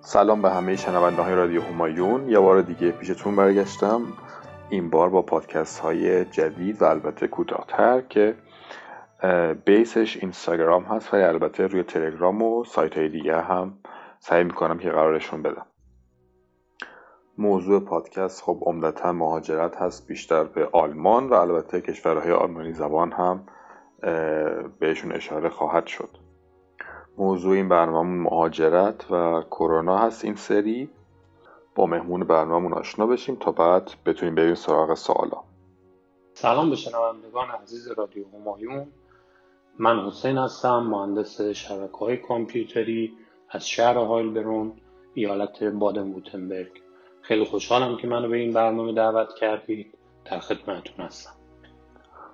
[0.00, 2.28] سلام به همه شنونده های رادیو همایون.
[2.28, 4.02] یه بار دیگه پیشتون برگشتم.
[4.70, 8.34] این بار با پادکست های جدید و البته کوتاهتر که
[9.64, 13.78] بیسش اینستاگرام هست و البته روی تلگرام و سایت های دیگه هم
[14.18, 15.66] سعی می‌کنم که قرارشون بدم.
[17.38, 23.46] موضوع پادکست خب عمدتا مهاجرت هست بیشتر به آلمان و البته کشورهای آلمانی زبان هم
[24.78, 26.08] بهشون اشاره خواهد شد.
[27.18, 30.90] موضوع این برنامه مهاجرت و کرونا هست این سری.
[31.74, 35.42] با مهمون برنامهمون آشنا بشیم تا بعد بتونیم بریم سراغ سوالا.
[36.34, 38.86] سلام به شنوندگان عزیز رادیو همایون.
[39.78, 43.12] من حسین هستم مهندس شبکه های کامپیوتری
[43.50, 44.72] از شهر هایلبرون
[45.14, 46.85] ایالت بادن ووتنبرگ
[47.28, 49.94] خیلی خوشحالم که منو به این برنامه دعوت کردید
[50.24, 51.30] در خدمتتون هستم.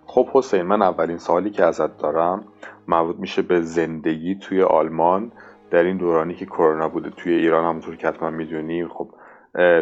[0.07, 2.45] خب حسین من اولین سوالی که ازت دارم
[2.89, 5.33] مربوط میشه به زندگی توی آلمان.
[5.71, 9.09] در این دورانی که کرونا بوده توی ایران همونطور که حتما می‌دونی خب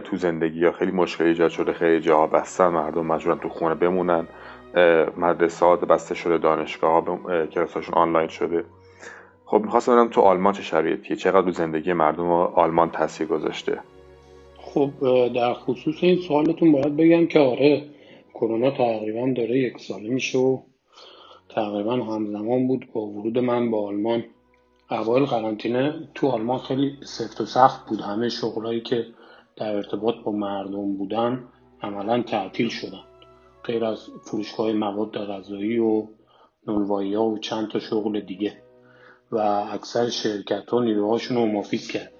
[0.04, 4.26] تو زندگی ها خیلی مشکل ایجاد شده خیلی جاها بستن مردم مجبورن تو خونه بمونن.
[5.16, 8.64] مدرسات بسته شده دانشگاه ها کلاساشون آنلاین شده.
[9.44, 13.80] خب می‌خواستم بدونم تو آلمان چه شرایطیه؟ چقدر رو زندگی مردم آلمان تاثیر گذاشته؟
[14.74, 14.90] خب
[15.34, 17.86] در خصوص این سوالتون باید بگم که آره
[18.34, 20.58] کرونا تقریبا داره یک ساله میشه و
[21.48, 24.24] تقریبا همزمان بود با ورود من به آلمان.
[24.90, 28.00] اوایل قرنطینه تو آلمان خیلی سفت و سخت بود.
[28.00, 29.06] همه شغلایی که
[29.56, 31.48] در ارتباط با مردم بودن
[31.82, 33.04] عملا تعطیل شدن.
[33.64, 36.06] غیر از فروشگاه مواد غذایی و
[36.66, 38.62] نونوایی ها و چند تا شغل دیگه.
[39.32, 39.38] و
[39.72, 42.12] اکثر شرکت ها نیروهاشون رو مافیز کرد.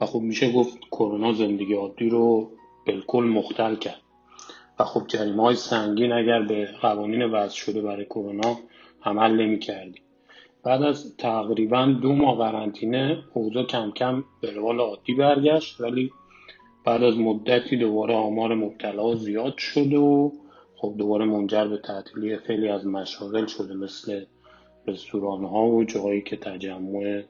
[0.00, 2.50] و خب میشه گفت کرونا زندگی عادی رو
[2.86, 4.00] بالکل مختل کرد
[4.78, 8.56] و خب جریمه های سنگین اگر به قوانین وضع شده برای کرونا
[9.04, 10.00] عمل نمی کردی.
[10.62, 16.10] بعد از تقریبا دو ماه قرنطینه اوضاع کم کم به روال عادی برگشت ولی
[16.84, 20.30] بعد از مدتی دوباره آمار مبتلا زیاد شده و
[20.76, 24.24] خب دوباره منجر به تعطیلی خیلی از مشاغل شده مثل
[24.86, 27.22] رستوران ها و جایی که تجمع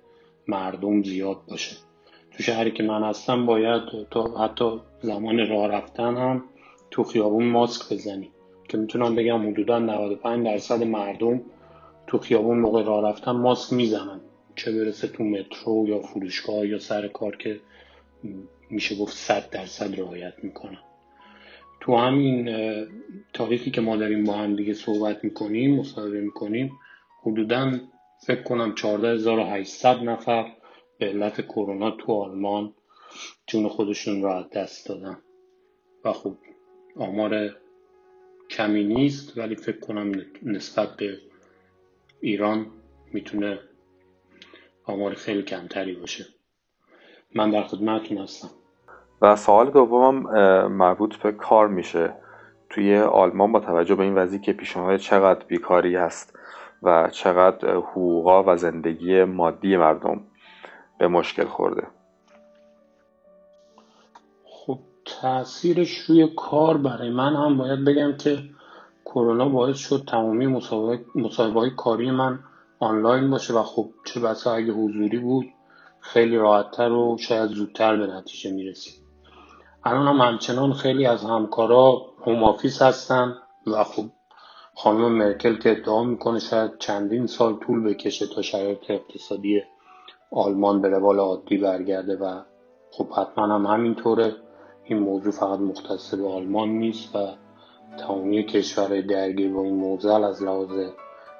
[0.49, 1.77] مردم زیاد باشه
[2.37, 6.45] تو شهری که من هستم باید تا حتی زمان راه رفتن هم
[6.91, 8.31] تو خیابون ماسک بزنی
[8.69, 11.43] که می‌تونم بگم حدودا 95 درصد مردم
[12.07, 14.21] تو خیابون موقع راه رفتن ماسک می‌زنن.
[14.57, 17.61] چه برسه تو مترو یا فروشگاه یا سر کار که
[18.71, 20.79] میشه گفت 100 درصد رعایت می‌کنن.
[21.81, 22.51] تو همین
[23.33, 26.73] تاریخی که ما داریم با هم دیگه صحبت می‌کنیم مصاحبه می‌کنیم
[27.23, 27.73] حدودا
[28.27, 30.53] فکر کنم 14800 نفر
[31.01, 32.75] به علت کرونا تو آلمان
[33.47, 35.19] جون خودشون را دست دادن.
[36.05, 36.37] و خب
[36.97, 37.51] آمار
[38.51, 40.13] کمی نیست ولی فکر کنم
[40.43, 41.19] نسبت به
[42.21, 42.67] ایران
[43.13, 43.59] می‌تونه
[44.85, 46.25] آمار خیلی کمتری باشه.
[47.35, 48.51] من در خدمتتون هستم.
[49.23, 50.23] و سوال دومم
[50.73, 52.15] مربوط به کار میشه.
[52.71, 56.39] توی آلمان با توجه به این وضعی که پیش چقدر بیکاری هست
[56.83, 60.30] و چقدر حقوقا و زندگی مادی مردم
[61.01, 61.87] به مشکل خورده.
[64.45, 68.39] خب تاثیرش روی کار برای من هم باید بگم که
[69.05, 70.47] کرونا باعث شد تمامی
[71.15, 72.39] مصاحبه های کاری من
[72.81, 75.47] آنلاین باشه و خب چه بسا اگه حضوری بود
[76.01, 78.95] خیلی راحتتر و شاید زودتر به نتیجه می‌رسید.
[79.85, 83.37] الان هم همچنان خیلی از همکارا هوم آفیس هستن
[83.67, 84.05] و خب
[84.75, 89.63] خانم مرکل که ادعا می‌کنه شاید چندین سال طول بکشه تا شرایط اقتصادی
[90.33, 92.41] آلمان به روال عادی برگرده و
[92.91, 94.33] خب حتما هم همینطوره.
[94.85, 97.19] این موضوع فقط مختص به آلمان نیست و
[97.99, 100.71] تمامی کشورهای درگیر با این موضوع از لحاظ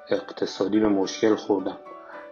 [0.09, 1.77] اقتصادی به مشکل خوردن.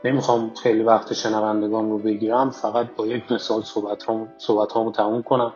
[0.06, 5.54] نمی‌خوام خیلی وقت شنوندگان رو بگیرم فقط با یک مثال صحبت, رو تموم کنم.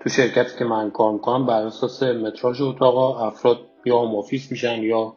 [0.00, 5.16] تو شرکتی که من کار می‌کنم بر اساس متراژ اتاقا افراد یا مافیس میشن یا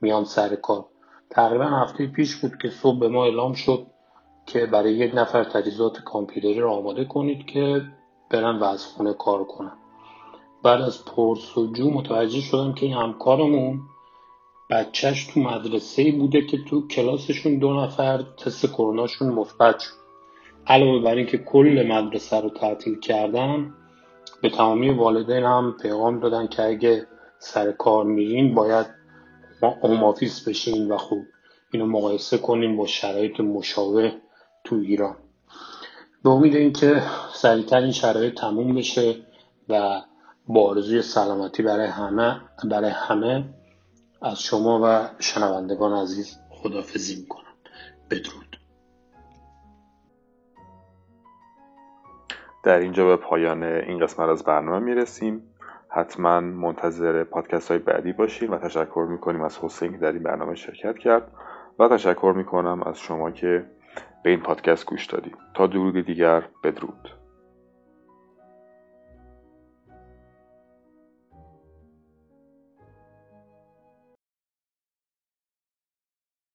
[0.00, 0.84] میان سر کار.
[1.30, 3.86] تقریبا هفته پیش بود که صبح به ما اعلام شد
[4.46, 7.82] که برای یک نفر تجهیزات کامپیوتری رو آماده کنید که
[8.30, 9.72] برن و از خونه کار کنن.
[10.62, 13.80] بعد از پرسجو متوجه شدم که این همکارمون
[14.70, 19.92] بچهش تو مدرسه بوده که تو کلاسشون دو نفر تست کروناشون مثبت شد.
[20.66, 23.74] علاوه بر اینکه کل مدرسه رو تعطیل کردن
[24.42, 27.06] به تمامی والدین هم پیغام دادن که اگه
[27.38, 28.86] سر کار میرین باید
[29.62, 31.24] هوم آفیس بشین و خوب
[31.72, 34.12] اینو مقایسه کنیم با شرایط مشابه
[34.66, 35.16] تو ایران.
[36.24, 37.02] به امید اینکه
[37.34, 39.14] سریعتر این شرایط تموم بشه
[39.68, 40.00] و
[40.48, 42.40] بارزوی سلامتی برای همه
[42.70, 43.44] برای همه
[44.22, 47.42] از شما و شنوندگان عزیز خدافزی می‌کنم.
[48.10, 48.60] بدرود.
[52.62, 55.42] در اینجا به پایان این قسمت از برنامه می‌رسیم.
[55.88, 60.54] حتما منتظر پادکست های بعدی باشیم و تشکر می‌کنیم از حسین که در این برنامه
[60.54, 61.32] شرکت کرد.
[61.78, 63.75] و تشکر می‌کنم از شما که
[64.24, 67.15] به این پادکست گوش دادیم تا درود دیگر بدرود.